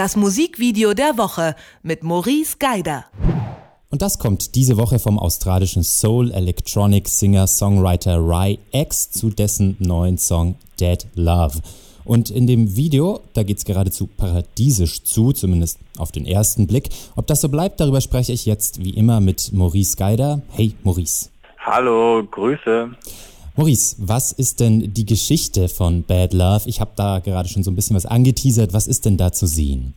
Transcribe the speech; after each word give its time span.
Das 0.00 0.16
Musikvideo 0.16 0.94
der 0.94 1.18
Woche 1.18 1.54
mit 1.82 2.02
Maurice 2.02 2.56
Geider. 2.58 3.04
Und 3.90 4.00
das 4.00 4.18
kommt 4.18 4.54
diese 4.54 4.78
Woche 4.78 4.98
vom 4.98 5.18
australischen 5.18 5.82
Soul 5.82 6.30
Electronic 6.30 7.06
Singer 7.06 7.46
Songwriter 7.46 8.16
Ry 8.16 8.58
X 8.72 9.10
zu 9.10 9.28
dessen 9.28 9.76
neuen 9.78 10.16
Song 10.16 10.54
Dead 10.80 11.06
Love. 11.16 11.60
Und 12.06 12.30
in 12.30 12.46
dem 12.46 12.76
Video, 12.76 13.20
da 13.34 13.42
geht 13.42 13.58
es 13.58 13.66
geradezu 13.66 14.06
paradiesisch 14.06 15.02
zu, 15.02 15.34
zumindest 15.34 15.78
auf 15.98 16.12
den 16.12 16.24
ersten 16.24 16.66
Blick. 16.66 16.88
Ob 17.14 17.26
das 17.26 17.42
so 17.42 17.50
bleibt, 17.50 17.78
darüber 17.78 18.00
spreche 18.00 18.32
ich 18.32 18.46
jetzt 18.46 18.82
wie 18.82 18.94
immer 18.94 19.20
mit 19.20 19.52
Maurice 19.52 19.98
Geider. 19.98 20.40
Hey 20.48 20.72
Maurice. 20.82 21.28
Hallo, 21.58 22.22
Grüße. 22.24 22.88
Maurice, 23.56 23.96
was 23.98 24.32
ist 24.32 24.60
denn 24.60 24.94
die 24.94 25.06
Geschichte 25.06 25.68
von 25.68 26.04
Bad 26.04 26.32
Love? 26.32 26.68
Ich 26.68 26.80
habe 26.80 26.92
da 26.94 27.18
gerade 27.18 27.48
schon 27.48 27.62
so 27.62 27.70
ein 27.70 27.74
bisschen 27.74 27.96
was 27.96 28.06
angeteasert. 28.06 28.72
Was 28.72 28.86
ist 28.86 29.04
denn 29.04 29.16
da 29.16 29.32
zu 29.32 29.46
sehen? 29.46 29.94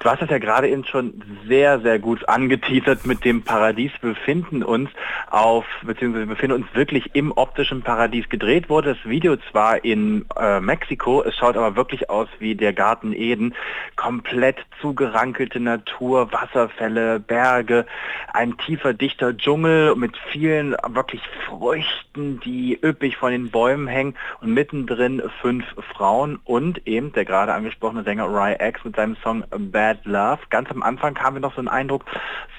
Du 0.00 0.08
hast 0.08 0.22
das 0.22 0.30
ja 0.30 0.38
gerade 0.38 0.66
eben 0.66 0.86
schon 0.86 1.22
sehr, 1.46 1.78
sehr 1.80 1.98
gut 1.98 2.26
angeteasert 2.26 3.06
mit 3.06 3.22
dem 3.22 3.42
Paradies. 3.42 3.92
Wir 4.00 4.14
befinden 4.14 4.62
uns 4.62 4.88
auf, 5.30 5.66
beziehungsweise 5.82 6.26
wir 6.26 6.34
befinden 6.34 6.62
uns 6.62 6.74
wirklich 6.74 7.14
im 7.14 7.32
optischen 7.32 7.82
Paradies. 7.82 8.26
Gedreht 8.30 8.70
wurde 8.70 8.94
das 8.94 9.04
Video 9.04 9.36
zwar 9.50 9.84
in 9.84 10.24
äh, 10.38 10.58
Mexiko, 10.58 11.22
es 11.22 11.36
schaut 11.36 11.58
aber 11.58 11.76
wirklich 11.76 12.08
aus 12.08 12.28
wie 12.38 12.54
der 12.54 12.72
Garten 12.72 13.12
Eden. 13.12 13.54
Komplett 13.96 14.56
zugerankelte 14.80 15.60
Natur, 15.60 16.32
Wasserfälle, 16.32 17.20
Berge, 17.20 17.84
ein 18.32 18.56
tiefer, 18.56 18.94
dichter 18.94 19.36
Dschungel 19.36 19.96
mit 19.96 20.16
vielen 20.32 20.76
wirklich 20.88 21.20
Früchten, 21.46 22.40
die 22.40 22.78
üppig 22.82 23.18
von 23.18 23.32
den 23.32 23.50
Bäumen 23.50 23.86
hängen 23.86 24.14
und 24.40 24.54
mittendrin 24.54 25.22
fünf 25.42 25.66
Frauen 25.94 26.38
und 26.44 26.86
eben 26.86 27.12
der 27.12 27.26
gerade 27.26 27.52
angesprochene 27.52 28.02
Sänger 28.02 28.28
Ry 28.28 28.56
X 28.58 28.82
mit 28.82 28.96
seinem 28.96 29.16
Song 29.22 29.44
Bad 29.50 29.89
Bad 29.90 30.04
Love. 30.04 30.42
Ganz 30.50 30.70
am 30.70 30.82
Anfang 30.84 31.18
haben 31.18 31.34
wir 31.34 31.40
noch 31.40 31.54
so 31.54 31.58
einen 31.58 31.68
Eindruck 31.68 32.04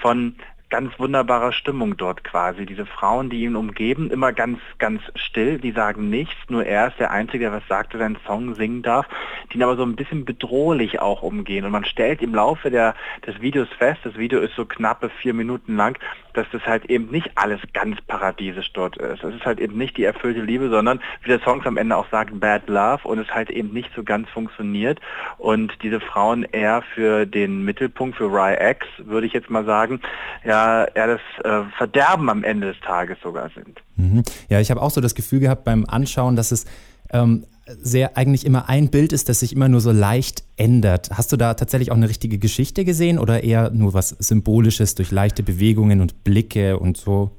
von 0.02 0.36
ganz 0.70 0.98
wunderbarer 1.00 1.52
Stimmung 1.54 1.96
dort 1.96 2.24
quasi. 2.24 2.66
Diese 2.66 2.86
Frauen, 2.86 3.30
die 3.30 3.44
ihn 3.44 3.56
umgeben, 3.56 4.10
immer 4.10 4.34
ganz, 4.34 4.60
ganz 4.80 5.02
still, 5.16 5.58
die 5.60 5.72
sagen 5.72 6.10
nichts, 6.10 6.36
nur 6.50 6.66
er 6.66 6.88
ist 6.88 7.00
der 7.00 7.12
Einzige, 7.12 7.46
der 7.46 7.54
was 7.54 7.68
sagt, 7.68 7.94
der 7.94 8.00
seinen 8.00 8.18
Song 8.26 8.56
singen 8.56 8.82
darf, 8.82 9.06
die 9.52 9.58
ihn 9.58 9.64
aber 9.64 9.76
so 9.76 9.84
ein 9.84 9.96
bisschen 9.96 10.26
bedrohlich 10.26 11.00
auch 11.00 11.24
umgehen. 11.24 11.66
Und 11.66 11.72
man 11.72 11.86
stellt 11.86 12.22
im 12.22 12.34
Laufe 12.34 12.70
der, 12.70 12.96
des 13.26 13.40
Videos 13.42 13.68
fest, 13.78 14.00
das 14.04 14.18
Video 14.18 14.40
ist 14.40 14.56
so 14.56 14.66
knappe 14.66 15.10
vier 15.10 15.34
Minuten 15.34 15.76
lang, 15.76 15.98
dass 16.34 16.48
das 16.52 16.62
halt 16.64 16.86
eben 16.86 17.10
nicht 17.12 17.32
alles 17.36 17.60
ganz 17.74 17.98
paradiesisch 18.08 18.72
dort 18.74 18.98
ist. 18.98 19.24
Es 19.24 19.36
ist 19.36 19.46
halt 19.46 19.60
eben 19.60 19.78
nicht 19.78 19.98
die 19.98 20.04
erfüllte 20.04 20.42
Liebe, 20.42 20.70
sondern 20.70 21.00
wie 21.24 21.30
der 21.30 21.40
Songs 21.42 21.66
am 21.66 21.78
Ende 21.78 21.96
auch 21.96 22.10
sagen, 22.10 22.40
Bad 22.40 22.68
Love 22.68 23.08
und 23.08 23.20
es 23.20 23.30
halt 23.30 23.50
eben 23.50 23.74
nicht 23.74 23.90
so 23.96 24.04
ganz 24.04 24.30
funktioniert 24.30 25.00
und 25.38 25.74
diese 25.84 26.00
Frauen 26.00 26.44
eher 26.44 26.82
für 26.94 27.26
den 27.26 27.64
Mittelpunkt, 27.64 28.18
für 28.18 28.26
Ry 28.26 28.56
X, 28.72 28.86
würde 28.98 29.28
ich 29.28 29.34
jetzt 29.34 29.50
mal 29.50 29.66
sagen, 29.66 30.02
ja, 30.44 30.88
ja 30.96 31.08
das 31.08 31.22
äh, 31.44 31.64
Verderben 31.78 32.30
am 32.30 32.44
Ende 32.44 32.74
des 32.74 32.80
Tages 32.82 33.18
sogar 33.22 33.50
sind. 33.56 33.82
Mhm. 33.96 34.24
Ja, 34.50 34.60
ich 34.60 34.72
habe 34.72 34.82
auch 34.82 34.92
so 34.92 35.02
das 35.02 35.16
Gefühl 35.16 35.40
gehabt 35.40 35.64
beim 35.64 35.86
Anschauen, 35.86 36.36
dass 36.36 36.52
es 36.52 36.66
ähm, 37.14 37.46
sehr 37.68 38.18
eigentlich 38.18 38.46
immer 38.46 38.70
ein 38.70 38.90
Bild 38.90 39.14
ist, 39.14 39.30
das 39.30 39.40
sich 39.42 39.54
immer 39.54 39.70
nur 39.70 39.82
so 39.82 39.92
leicht 39.92 40.44
ändert. 40.58 41.10
Hast 41.12 41.32
du 41.32 41.38
da 41.38 41.54
tatsächlich 41.54 41.92
auch 41.92 41.96
eine 41.96 42.10
richtige 42.10 42.38
Geschichte 42.38 42.86
gesehen 42.86 43.20
oder 43.20 43.44
eher 43.44 43.70
nur 43.72 43.94
was 43.94 44.10
Symbolisches 44.10 44.96
durch 44.96 45.12
leichte 45.12 45.44
Bewegungen 45.44 46.02
und 46.02 46.24
Blicke 46.24 46.80
und 46.80 46.98
so? 46.98 47.32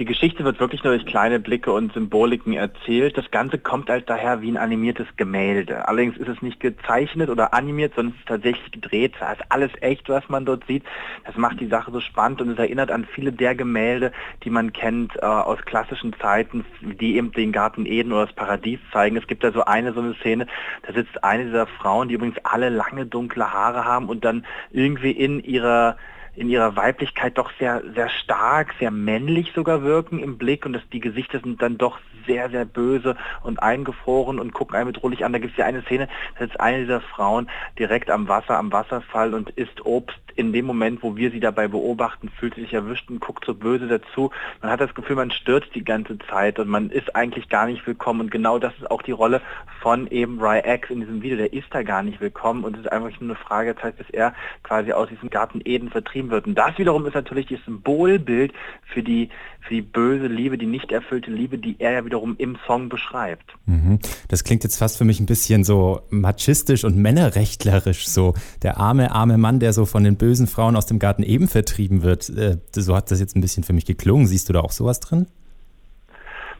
Die 0.00 0.06
Geschichte 0.06 0.44
wird 0.44 0.60
wirklich 0.60 0.82
nur 0.82 0.94
durch 0.94 1.04
kleine 1.04 1.38
Blicke 1.38 1.74
und 1.74 1.92
Symboliken 1.92 2.54
erzählt. 2.54 3.18
Das 3.18 3.30
Ganze 3.30 3.58
kommt 3.58 3.90
halt 3.90 4.08
daher 4.08 4.40
wie 4.40 4.50
ein 4.50 4.56
animiertes 4.56 5.06
Gemälde. 5.18 5.86
Allerdings 5.88 6.16
ist 6.16 6.28
es 6.28 6.40
nicht 6.40 6.58
gezeichnet 6.58 7.28
oder 7.28 7.52
animiert, 7.52 7.92
sondern 7.94 8.14
es 8.14 8.20
ist 8.20 8.28
tatsächlich 8.28 8.72
gedreht. 8.72 9.12
Das 9.20 9.34
ist 9.34 9.44
alles 9.50 9.70
echt, 9.82 10.08
was 10.08 10.26
man 10.30 10.46
dort 10.46 10.66
sieht. 10.66 10.84
Das 11.26 11.36
macht 11.36 11.60
die 11.60 11.66
Sache 11.66 11.92
so 11.92 12.00
spannend 12.00 12.40
und 12.40 12.48
es 12.48 12.58
erinnert 12.58 12.90
an 12.90 13.06
viele 13.14 13.30
der 13.30 13.54
Gemälde, 13.54 14.10
die 14.42 14.48
man 14.48 14.72
kennt 14.72 15.16
äh, 15.16 15.26
aus 15.26 15.58
klassischen 15.66 16.14
Zeiten, 16.14 16.64
die 16.80 17.16
eben 17.16 17.32
den 17.32 17.52
Garten 17.52 17.84
Eden 17.84 18.12
oder 18.12 18.24
das 18.24 18.34
Paradies 18.34 18.80
zeigen. 18.94 19.18
Es 19.18 19.26
gibt 19.26 19.44
da 19.44 19.52
so 19.52 19.66
eine 19.66 19.92
so 19.92 20.00
eine 20.00 20.14
Szene, 20.14 20.46
da 20.86 20.94
sitzt 20.94 21.22
eine 21.22 21.44
dieser 21.44 21.66
Frauen, 21.66 22.08
die 22.08 22.14
übrigens 22.14 22.38
alle 22.42 22.70
lange 22.70 23.04
dunkle 23.04 23.52
Haare 23.52 23.84
haben 23.84 24.08
und 24.08 24.24
dann 24.24 24.46
irgendwie 24.72 25.10
in 25.10 25.44
ihrer 25.44 25.98
in 26.36 26.48
ihrer 26.48 26.76
Weiblichkeit 26.76 27.38
doch 27.38 27.50
sehr, 27.58 27.82
sehr 27.94 28.08
stark, 28.08 28.74
sehr 28.78 28.90
männlich 28.90 29.52
sogar 29.54 29.82
wirken 29.82 30.18
im 30.18 30.38
Blick 30.38 30.64
und 30.66 30.72
dass 30.72 30.88
die 30.92 31.00
Gesichter 31.00 31.40
sind 31.40 31.60
dann 31.60 31.78
doch 31.78 31.98
sehr, 32.26 32.50
sehr 32.50 32.64
böse 32.64 33.16
und 33.42 33.62
eingefroren 33.62 34.38
und 34.38 34.52
gucken 34.52 34.76
einen 34.76 34.92
bedrohlich 34.92 35.24
an. 35.24 35.32
Da 35.32 35.38
gibt 35.38 35.52
es 35.52 35.58
ja 35.58 35.66
eine 35.66 35.82
Szene, 35.82 36.08
da 36.38 36.44
ist 36.44 36.60
eine 36.60 36.80
dieser 36.80 37.00
Frauen 37.00 37.48
direkt 37.78 38.10
am 38.10 38.28
Wasser, 38.28 38.58
am 38.58 38.72
Wasserfall 38.72 39.34
und 39.34 39.50
isst 39.50 39.84
Obst. 39.84 40.18
In 40.36 40.52
dem 40.52 40.64
Moment, 40.64 41.02
wo 41.02 41.16
wir 41.16 41.30
sie 41.32 41.40
dabei 41.40 41.68
beobachten, 41.68 42.30
fühlt 42.30 42.54
sie 42.54 42.62
sich 42.62 42.72
erwischt 42.72 43.10
und 43.10 43.20
guckt 43.20 43.44
so 43.44 43.52
böse 43.52 43.88
dazu. 43.88 44.30
Man 44.62 44.70
hat 44.70 44.80
das 44.80 44.94
Gefühl, 44.94 45.16
man 45.16 45.32
stürzt 45.32 45.74
die 45.74 45.84
ganze 45.84 46.18
Zeit 46.18 46.58
und 46.58 46.68
man 46.68 46.88
ist 46.90 47.14
eigentlich 47.16 47.48
gar 47.48 47.66
nicht 47.66 47.86
willkommen. 47.86 48.20
Und 48.20 48.30
genau 48.30 48.58
das 48.58 48.72
ist 48.78 48.90
auch 48.90 49.02
die 49.02 49.10
Rolle 49.10 49.42
von 49.82 50.06
eben 50.06 50.40
Ry 50.40 50.62
X 50.64 50.88
in 50.88 51.00
diesem 51.00 51.20
Video. 51.20 51.36
Der 51.36 51.52
ist 51.52 51.66
da 51.72 51.82
gar 51.82 52.02
nicht 52.02 52.20
willkommen 52.20 52.64
und 52.64 52.74
es 52.74 52.82
ist 52.82 52.92
einfach 52.92 53.10
nur 53.20 53.30
eine 53.30 53.44
Frage 53.44 53.74
der 53.74 53.82
Zeit, 53.82 53.94
er 54.12 54.34
quasi 54.62 54.92
aus 54.92 55.08
diesem 55.08 55.30
Garten 55.30 55.60
Eden 55.64 55.90
vertrieben 55.90 56.19
wird. 56.28 56.46
Und 56.46 56.56
das 56.56 56.76
wiederum 56.76 57.06
ist 57.06 57.14
natürlich 57.14 57.46
das 57.46 57.60
Symbolbild 57.64 58.52
für 58.92 59.02
die, 59.02 59.30
für 59.62 59.74
die 59.74 59.80
böse 59.80 60.26
Liebe, 60.26 60.58
die 60.58 60.66
nicht 60.66 60.92
erfüllte 60.92 61.30
Liebe, 61.30 61.56
die 61.56 61.76
er 61.78 61.92
ja 61.92 62.04
wiederum 62.04 62.34
im 62.36 62.58
Song 62.66 62.90
beschreibt. 62.90 63.54
Mhm. 63.64 64.00
Das 64.28 64.44
klingt 64.44 64.64
jetzt 64.64 64.76
fast 64.76 64.98
für 64.98 65.04
mich 65.04 65.20
ein 65.20 65.26
bisschen 65.26 65.64
so 65.64 66.02
machistisch 66.10 66.84
und 66.84 66.96
männerrechtlerisch, 66.96 68.08
so 68.08 68.34
der 68.62 68.76
arme, 68.76 69.12
arme 69.12 69.38
Mann, 69.38 69.60
der 69.60 69.72
so 69.72 69.86
von 69.86 70.04
den 70.04 70.16
bösen 70.16 70.46
Frauen 70.46 70.76
aus 70.76 70.86
dem 70.86 70.98
Garten 70.98 71.22
eben 71.22 71.48
vertrieben 71.48 72.02
wird. 72.02 72.28
Äh, 72.28 72.58
so 72.72 72.94
hat 72.94 73.10
das 73.10 73.20
jetzt 73.20 73.36
ein 73.36 73.40
bisschen 73.40 73.64
für 73.64 73.72
mich 73.72 73.86
geklungen. 73.86 74.26
Siehst 74.26 74.48
du 74.48 74.52
da 74.52 74.60
auch 74.60 74.72
sowas 74.72 75.00
drin? 75.00 75.26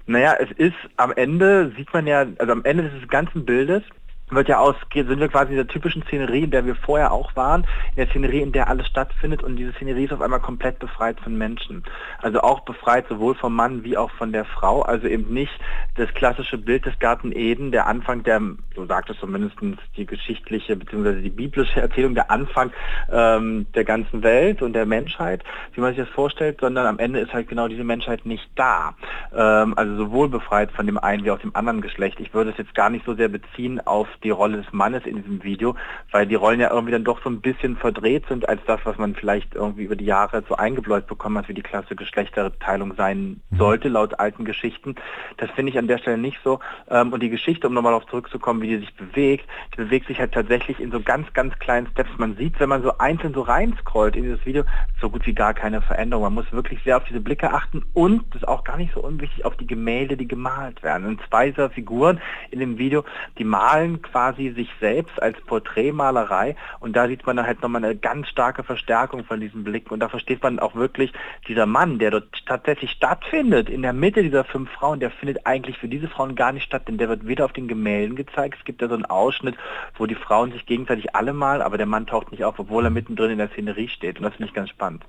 Naja, 0.06 0.34
es 0.40 0.50
ist 0.56 0.74
am 0.96 1.12
Ende, 1.12 1.72
sieht 1.76 1.92
man 1.92 2.06
ja, 2.06 2.26
also 2.38 2.52
am 2.52 2.64
Ende 2.64 2.90
des 2.90 3.08
ganzen 3.08 3.44
Bildes 3.44 3.82
wird 4.30 4.48
ja 4.48 4.58
ausgeht, 4.58 5.08
sind 5.08 5.20
wir 5.20 5.28
quasi 5.28 5.50
in 5.50 5.56
der 5.56 5.66
typischen 5.66 6.02
Szenerie, 6.02 6.44
in 6.44 6.50
der 6.50 6.64
wir 6.66 6.74
vorher 6.74 7.12
auch 7.12 7.34
waren, 7.36 7.62
in 7.90 7.96
der 7.96 8.06
Szenerie, 8.08 8.40
in 8.40 8.52
der 8.52 8.68
alles 8.68 8.86
stattfindet 8.86 9.42
und 9.42 9.56
diese 9.56 9.72
Szenerie 9.72 10.04
ist 10.04 10.12
auf 10.12 10.20
einmal 10.20 10.40
komplett 10.40 10.78
befreit 10.78 11.20
von 11.20 11.36
Menschen. 11.36 11.84
Also 12.22 12.40
auch 12.40 12.60
befreit 12.60 13.06
sowohl 13.08 13.34
vom 13.34 13.54
Mann 13.54 13.84
wie 13.84 13.96
auch 13.96 14.10
von 14.12 14.32
der 14.32 14.44
Frau, 14.44 14.82
also 14.82 15.06
eben 15.06 15.32
nicht 15.32 15.52
das 15.96 16.12
klassische 16.14 16.58
Bild 16.58 16.86
des 16.86 16.98
Garten 16.98 17.32
Eden, 17.32 17.72
der 17.72 17.86
Anfang 17.86 18.22
der, 18.22 18.40
so 18.74 18.86
sagt 18.86 19.10
es 19.10 19.18
zumindest 19.18 19.56
die 19.96 20.06
geschichtliche 20.06 20.76
bzw. 20.76 21.20
die 21.20 21.30
biblische 21.30 21.80
Erzählung, 21.80 22.14
der 22.14 22.30
Anfang 22.30 22.72
ähm, 23.10 23.66
der 23.74 23.84
ganzen 23.84 24.22
Welt 24.22 24.62
und 24.62 24.72
der 24.72 24.86
Menschheit, 24.86 25.44
wie 25.74 25.80
man 25.80 25.90
sich 25.94 26.04
das 26.04 26.14
vorstellt, 26.14 26.58
sondern 26.60 26.86
am 26.86 26.98
Ende 26.98 27.20
ist 27.20 27.32
halt 27.32 27.48
genau 27.48 27.68
diese 27.68 27.84
Menschheit 27.84 28.26
nicht 28.26 28.48
da. 28.54 28.94
Ähm, 29.34 29.74
also 29.76 29.96
sowohl 29.96 30.28
befreit 30.28 30.70
von 30.72 30.86
dem 30.86 30.98
einen 30.98 31.24
wie 31.24 31.30
auch 31.30 31.38
dem 31.38 31.54
anderen 31.54 31.80
Geschlecht. 31.80 32.20
Ich 32.20 32.34
würde 32.34 32.50
es 32.50 32.58
jetzt 32.58 32.74
gar 32.74 32.90
nicht 32.90 33.04
so 33.04 33.14
sehr 33.14 33.28
beziehen 33.28 33.80
auf 33.86 34.08
die 34.22 34.30
Rolle 34.30 34.58
des 34.58 34.72
Mannes 34.72 35.04
in 35.06 35.16
diesem 35.16 35.42
Video, 35.42 35.74
weil 36.10 36.26
die 36.26 36.34
Rollen 36.34 36.60
ja 36.60 36.70
irgendwie 36.70 36.92
dann 36.92 37.04
doch 37.04 37.22
so 37.22 37.30
ein 37.30 37.40
bisschen 37.40 37.76
verdreht 37.76 38.26
sind 38.28 38.48
als 38.48 38.60
das, 38.66 38.80
was 38.84 38.98
man 38.98 39.14
vielleicht 39.14 39.54
irgendwie 39.54 39.84
über 39.84 39.96
die 39.96 40.04
Jahre 40.04 40.42
so 40.48 40.56
eingebläut 40.56 41.06
bekommen 41.06 41.38
hat, 41.38 41.48
wie 41.48 41.54
die 41.54 41.62
klasse 41.62 41.96
Geschlechterteilung 41.96 42.94
sein 42.94 43.40
mhm. 43.50 43.56
sollte, 43.56 43.88
laut 43.88 44.18
alten 44.18 44.44
Geschichten. 44.44 44.94
Das 45.36 45.50
finde 45.50 45.72
ich 45.72 45.78
an 45.78 45.88
der 45.88 45.98
Stelle 45.98 46.18
nicht 46.18 46.38
so. 46.44 46.60
Ähm, 46.88 47.12
und 47.12 47.22
die 47.22 47.30
Geschichte, 47.30 47.66
um 47.66 47.74
nochmal 47.74 47.92
darauf 47.92 48.08
zurückzukommen, 48.08 48.62
wie 48.62 48.68
die 48.68 48.78
sich 48.78 48.94
bewegt, 48.94 49.46
die 49.72 49.76
bewegt 49.76 50.06
sich 50.06 50.18
halt 50.18 50.32
tatsächlich 50.32 50.80
in 50.80 50.90
so 50.90 51.00
ganz, 51.00 51.32
ganz 51.32 51.58
kleinen 51.58 51.86
Steps. 51.88 52.10
Man 52.18 52.36
sieht, 52.36 52.60
wenn 52.60 52.68
man 52.68 52.82
so 52.82 52.98
einzeln 52.98 53.34
so 53.34 53.42
reinscrollt 53.42 54.16
in 54.16 54.24
dieses 54.24 54.44
Video, 54.44 54.64
so 55.00 55.10
gut 55.10 55.26
wie 55.26 55.34
gar 55.34 55.54
keine 55.54 55.82
Veränderung. 55.82 56.24
Man 56.24 56.34
muss 56.34 56.52
wirklich 56.52 56.82
sehr 56.84 56.96
auf 56.96 57.04
diese 57.04 57.20
Blicke 57.20 57.52
achten 57.52 57.84
und, 57.94 58.24
das 58.30 58.42
ist 58.42 58.48
auch 58.48 58.64
gar 58.64 58.76
nicht 58.76 58.92
so 58.94 59.00
unwichtig, 59.00 59.44
auf 59.44 59.56
die 59.56 59.66
Gemälde, 59.66 60.16
die 60.16 60.28
gemalt 60.28 60.82
werden. 60.82 61.06
Und 61.06 61.20
zwei 61.28 61.50
dieser 61.50 61.70
Figuren 61.70 62.20
in 62.50 62.60
dem 62.60 62.78
Video, 62.78 63.04
die 63.38 63.44
malen 63.44 64.02
quasi 64.10 64.50
sich 64.50 64.68
selbst 64.80 65.20
als 65.22 65.40
Porträtmalerei 65.42 66.56
und 66.80 66.96
da 66.96 67.06
sieht 67.08 67.26
man 67.26 67.36
dann 67.36 67.46
halt 67.46 67.62
nochmal 67.62 67.84
eine 67.84 67.96
ganz 67.96 68.28
starke 68.28 68.62
Verstärkung 68.62 69.24
von 69.24 69.40
diesem 69.40 69.64
Blick 69.64 69.90
und 69.90 70.00
da 70.00 70.08
versteht 70.08 70.42
man 70.42 70.58
auch 70.58 70.74
wirklich, 70.74 71.12
dieser 71.48 71.66
Mann, 71.66 71.98
der 71.98 72.10
dort 72.10 72.28
tatsächlich 72.46 72.90
stattfindet, 72.90 73.68
in 73.68 73.82
der 73.82 73.92
Mitte 73.92 74.22
dieser 74.22 74.44
fünf 74.44 74.70
Frauen, 74.70 75.00
der 75.00 75.10
findet 75.10 75.46
eigentlich 75.46 75.78
für 75.78 75.88
diese 75.88 76.08
Frauen 76.08 76.34
gar 76.34 76.52
nicht 76.52 76.64
statt, 76.64 76.88
denn 76.88 76.98
der 76.98 77.08
wird 77.08 77.26
weder 77.26 77.44
auf 77.44 77.52
den 77.52 77.68
Gemälden 77.68 78.16
gezeigt, 78.16 78.56
es 78.58 78.64
gibt 78.64 78.82
da 78.82 78.88
so 78.88 78.94
einen 78.94 79.04
Ausschnitt, 79.04 79.56
wo 79.96 80.06
die 80.06 80.14
Frauen 80.14 80.52
sich 80.52 80.66
gegenseitig 80.66 81.14
alle 81.14 81.32
mal, 81.32 81.62
aber 81.62 81.76
der 81.76 81.86
Mann 81.86 82.06
taucht 82.06 82.30
nicht 82.30 82.44
auf, 82.44 82.58
obwohl 82.58 82.84
er 82.84 82.90
mittendrin 82.90 83.30
in 83.30 83.38
der 83.38 83.48
Szenerie 83.48 83.88
steht 83.88 84.18
und 84.18 84.24
das 84.24 84.34
finde 84.34 84.48
ich 84.48 84.54
ganz 84.54 84.70
spannend. 84.70 85.04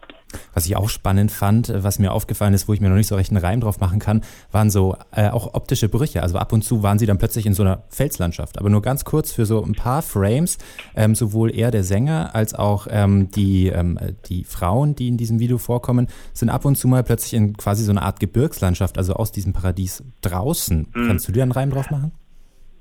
Was 0.53 0.65
ich 0.65 0.75
auch 0.75 0.89
spannend 0.89 1.31
fand, 1.31 1.71
was 1.83 1.99
mir 1.99 2.11
aufgefallen 2.11 2.53
ist, 2.53 2.67
wo 2.67 2.73
ich 2.73 2.81
mir 2.81 2.89
noch 2.89 2.95
nicht 2.95 3.07
so 3.07 3.15
recht 3.15 3.31
einen 3.31 3.43
Reim 3.43 3.61
drauf 3.61 3.79
machen 3.79 3.99
kann, 3.99 4.21
waren 4.51 4.69
so 4.69 4.97
äh, 5.11 5.29
auch 5.29 5.53
optische 5.53 5.89
Brüche. 5.89 6.21
Also 6.23 6.37
ab 6.37 6.53
und 6.53 6.63
zu 6.63 6.83
waren 6.83 6.99
sie 6.99 7.05
dann 7.05 7.17
plötzlich 7.17 7.45
in 7.45 7.53
so 7.53 7.63
einer 7.63 7.83
Felslandschaft, 7.89 8.59
aber 8.59 8.69
nur 8.69 8.80
ganz 8.81 9.05
kurz 9.05 9.31
für 9.31 9.45
so 9.45 9.63
ein 9.63 9.73
paar 9.73 10.01
Frames. 10.01 10.57
Ähm, 10.95 11.15
sowohl 11.15 11.55
er, 11.55 11.71
der 11.71 11.83
Sänger, 11.83 12.35
als 12.35 12.53
auch 12.53 12.87
ähm, 12.89 13.29
die, 13.31 13.67
ähm, 13.67 13.97
die 14.25 14.43
Frauen, 14.43 14.95
die 14.95 15.07
in 15.07 15.17
diesem 15.17 15.39
Video 15.39 15.57
vorkommen, 15.57 16.07
sind 16.33 16.49
ab 16.49 16.65
und 16.65 16.75
zu 16.75 16.87
mal 16.87 17.03
plötzlich 17.03 17.33
in 17.33 17.55
quasi 17.57 17.83
so 17.83 17.91
eine 17.91 18.01
Art 18.01 18.19
Gebirgslandschaft, 18.19 18.97
also 18.97 19.13
aus 19.13 19.31
diesem 19.31 19.53
Paradies 19.53 20.03
draußen. 20.21 20.87
Mhm. 20.93 21.07
Kannst 21.07 21.27
du 21.27 21.31
dir 21.31 21.43
einen 21.43 21.51
Reim 21.51 21.69
drauf 21.69 21.89
machen? 21.91 22.11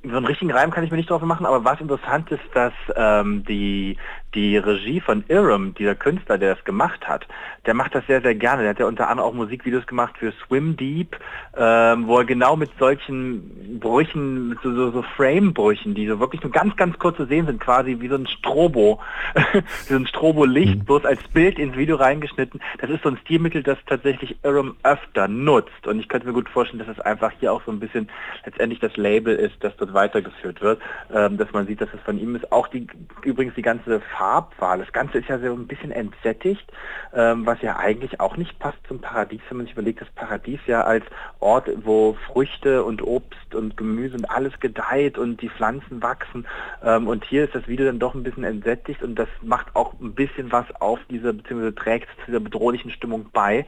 So 0.02 0.16
einen 0.16 0.26
richtigen 0.26 0.50
Reim 0.50 0.70
kann 0.70 0.82
ich 0.82 0.90
mir 0.90 0.96
nicht 0.96 1.10
drauf 1.10 1.20
machen, 1.22 1.44
aber 1.44 1.64
was 1.64 1.80
interessant 1.80 2.30
ist, 2.30 2.42
dass 2.54 2.72
ähm, 2.96 3.44
die, 3.44 3.98
die 4.34 4.56
Regie 4.56 5.00
von 5.00 5.24
Irem, 5.28 5.74
dieser 5.74 5.94
Künstler, 5.94 6.38
der 6.38 6.54
das 6.54 6.64
gemacht 6.64 7.06
hat, 7.06 7.26
der 7.66 7.74
macht 7.74 7.94
das 7.94 8.06
sehr, 8.06 8.22
sehr 8.22 8.34
gerne. 8.34 8.62
Der 8.62 8.70
hat 8.70 8.78
ja 8.78 8.86
unter 8.86 9.08
anderem 9.10 9.28
auch 9.28 9.34
Musikvideos 9.34 9.86
gemacht 9.86 10.16
für 10.18 10.32
Swim 10.32 10.76
Deep, 10.76 11.16
ähm, 11.56 12.06
wo 12.06 12.18
er 12.18 12.24
genau 12.24 12.56
mit 12.56 12.70
solchen 12.78 13.78
Brüchen, 13.78 14.58
so, 14.62 14.74
so, 14.74 14.90
so 14.90 15.02
Frame-Brüchen, 15.16 15.94
die 15.94 16.06
so 16.06 16.18
wirklich 16.18 16.42
nur 16.42 16.52
ganz, 16.52 16.76
ganz 16.76 16.98
kurz 16.98 17.18
zu 17.18 17.26
sehen 17.26 17.46
sind, 17.46 17.60
quasi 17.60 17.98
wie 18.00 18.08
so 18.08 18.14
ein 18.14 18.26
Strobo, 18.26 19.00
wie 19.34 19.62
so 19.92 19.96
ein 19.96 20.06
Strobo-Licht, 20.06 20.78
mhm. 20.78 20.84
bloß 20.84 21.04
als 21.04 21.22
Bild 21.28 21.58
ins 21.58 21.76
Video 21.76 21.96
reingeschnitten. 21.96 22.60
Das 22.78 22.88
ist 22.88 23.02
so 23.02 23.10
ein 23.10 23.18
Stilmittel, 23.18 23.62
das 23.62 23.78
tatsächlich 23.86 24.36
Irem 24.42 24.76
öfter 24.82 25.28
nutzt. 25.28 25.86
Und 25.86 26.00
ich 26.00 26.08
könnte 26.08 26.26
mir 26.26 26.32
gut 26.32 26.48
vorstellen, 26.48 26.78
dass 26.78 26.96
es 26.96 27.00
einfach 27.00 27.32
hier 27.38 27.52
auch 27.52 27.62
so 27.66 27.72
ein 27.72 27.80
bisschen 27.80 28.08
letztendlich 28.46 28.80
das 28.80 28.96
Label 28.96 29.34
ist, 29.34 29.62
das 29.90 29.94
weitergeführt 29.94 30.60
wird, 30.60 30.80
ähm, 31.12 31.36
dass 31.36 31.52
man 31.52 31.66
sieht, 31.66 31.80
dass 31.80 31.88
es 31.94 32.00
von 32.00 32.18
ihm 32.18 32.34
ist. 32.36 32.50
Auch 32.52 32.68
die 32.68 32.86
übrigens 33.22 33.54
die 33.54 33.62
ganze 33.62 34.00
Farbwahl, 34.00 34.78
das 34.78 34.92
Ganze 34.92 35.18
ist 35.18 35.28
ja 35.28 35.38
so 35.38 35.52
ein 35.52 35.66
bisschen 35.66 35.90
entsättigt, 35.90 36.66
ähm, 37.14 37.46
was 37.46 37.60
ja 37.62 37.76
eigentlich 37.76 38.20
auch 38.20 38.36
nicht 38.36 38.58
passt 38.58 38.78
zum 38.86 39.00
Paradies, 39.00 39.40
wenn 39.48 39.58
man 39.58 39.66
sich 39.66 39.74
überlegt, 39.74 40.00
das 40.00 40.10
Paradies 40.10 40.60
ja 40.66 40.82
als 40.82 41.04
Ort, 41.40 41.68
wo 41.84 42.16
Früchte 42.26 42.84
und 42.84 43.02
Obst 43.02 43.54
und 43.54 43.76
Gemüse 43.76 44.16
und 44.16 44.30
alles 44.30 44.58
gedeiht 44.60 45.18
und 45.18 45.40
die 45.42 45.48
Pflanzen 45.48 46.02
wachsen. 46.02 46.46
Ähm, 46.82 47.08
und 47.08 47.24
hier 47.24 47.44
ist 47.44 47.54
das 47.54 47.66
Video 47.66 47.86
dann 47.86 47.98
doch 47.98 48.14
ein 48.14 48.22
bisschen 48.22 48.44
entsättigt 48.44 49.02
und 49.02 49.16
das 49.16 49.28
macht 49.42 49.74
auch 49.74 49.94
ein 50.00 50.14
bisschen 50.14 50.52
was 50.52 50.66
auf 50.80 50.98
diese, 51.10 51.32
beziehungsweise 51.32 51.74
trägt 51.74 52.08
zu 52.20 52.26
dieser 52.26 52.40
bedrohlichen 52.40 52.90
Stimmung 52.90 53.26
bei. 53.32 53.66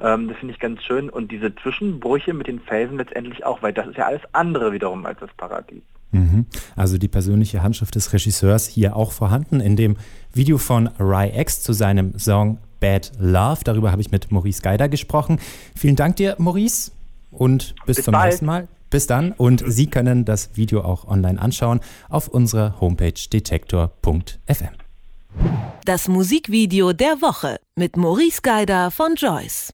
Ähm, 0.00 0.28
das 0.28 0.38
finde 0.38 0.54
ich 0.54 0.60
ganz 0.60 0.82
schön. 0.82 1.10
Und 1.10 1.30
diese 1.30 1.54
Zwischenbrüche 1.54 2.34
mit 2.34 2.46
den 2.46 2.60
Felsen 2.60 2.98
letztendlich 2.98 3.44
auch, 3.44 3.62
weil 3.62 3.72
das 3.72 3.86
ist 3.86 3.96
ja 3.96 4.06
alles 4.06 4.22
andere 4.32 4.72
wiederum 4.72 5.04
als 5.06 5.18
das 5.20 5.32
Paradies. 5.36 5.63
Mhm. 6.12 6.46
Also 6.76 6.96
die 6.96 7.08
persönliche 7.08 7.62
Handschrift 7.62 7.94
des 7.94 8.12
Regisseurs 8.12 8.66
hier 8.66 8.96
auch 8.96 9.12
vorhanden 9.12 9.60
in 9.60 9.76
dem 9.76 9.96
Video 10.32 10.58
von 10.58 10.88
Rai 10.98 11.32
X 11.40 11.62
zu 11.62 11.72
seinem 11.72 12.18
Song 12.18 12.58
Bad 12.80 13.12
Love. 13.18 13.60
Darüber 13.64 13.90
habe 13.90 14.02
ich 14.02 14.10
mit 14.10 14.30
Maurice 14.30 14.62
Geider 14.62 14.88
gesprochen. 14.88 15.40
Vielen 15.74 15.96
Dank 15.96 16.16
dir, 16.16 16.36
Maurice, 16.38 16.92
und 17.30 17.74
bis, 17.86 17.96
bis 17.96 18.04
zum 18.04 18.12
bald. 18.12 18.26
nächsten 18.26 18.46
Mal. 18.46 18.68
Bis 18.90 19.08
dann 19.08 19.32
und 19.32 19.64
Sie 19.66 19.88
können 19.88 20.24
das 20.24 20.50
Video 20.54 20.82
auch 20.82 21.08
online 21.08 21.40
anschauen 21.40 21.80
auf 22.08 22.28
unserer 22.28 22.80
Homepage 22.80 23.14
detektor.fm. 23.32 24.68
Das 25.84 26.06
Musikvideo 26.06 26.92
der 26.92 27.20
Woche 27.20 27.58
mit 27.74 27.96
Maurice 27.96 28.40
Geider 28.40 28.92
von 28.92 29.16
Joyce. 29.16 29.72